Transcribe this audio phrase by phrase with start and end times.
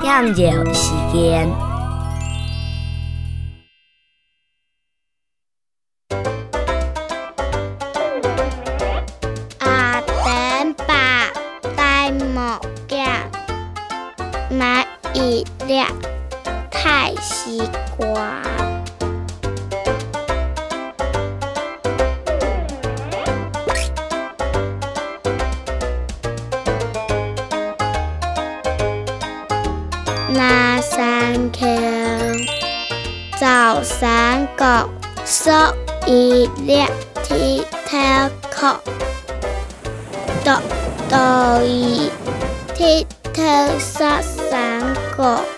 [0.00, 1.48] 放药时间。
[9.58, 11.28] 阿等把
[11.76, 13.04] 戴墨镜，
[14.50, 15.82] 买一粒
[16.70, 17.62] 太西
[17.98, 18.40] 瓜。
[30.28, 32.34] na sang kheo
[33.40, 34.90] Chào sáng cọc
[35.24, 35.72] Sọ
[36.06, 36.90] y liệt
[37.28, 38.76] thi theo khọ
[40.44, 40.60] Tọ
[41.10, 42.10] tò y
[42.76, 43.04] thi
[43.34, 45.55] theo sát sáng cọc